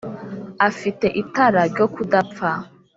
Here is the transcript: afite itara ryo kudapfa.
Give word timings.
afite 0.67 1.05
itara 1.21 1.61
ryo 1.71 1.85
kudapfa. 1.93 2.49